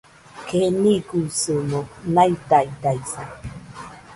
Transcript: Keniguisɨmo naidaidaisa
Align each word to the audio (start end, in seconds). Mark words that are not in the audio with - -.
Keniguisɨmo 0.47 1.79
naidaidaisa 2.13 3.23